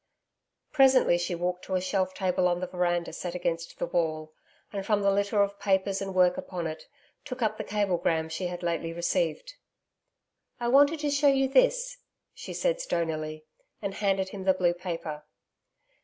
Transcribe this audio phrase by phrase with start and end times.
[0.71, 4.33] Presently she walked to a shelf table on the veranda set against the wall;
[4.73, 6.87] and from the litter of papers and work upon it,
[7.23, 9.53] took up the cablegram she had lately received.
[10.59, 11.97] 'I wanted to show you this,'
[12.33, 13.45] she said stonily,
[13.79, 15.21] and handed him the blue paper.